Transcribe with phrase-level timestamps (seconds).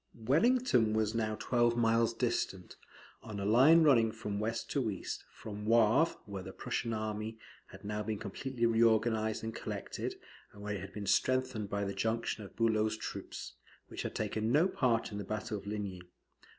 [0.17, 2.75] Wellington was now about twelve miles distant,
[3.21, 7.85] on a line running from west to east, from Wavre, where the Prussian army had
[7.85, 10.15] now been completely reorganised and collected,
[10.53, 13.53] and where it had been strengthened by the junction of Bulow's troops,
[13.89, 16.01] which had taken no part in the battle of Ligny.